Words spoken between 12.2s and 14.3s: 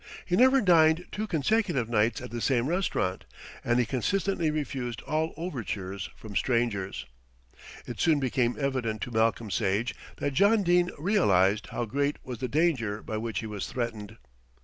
was the danger by which he was threatened.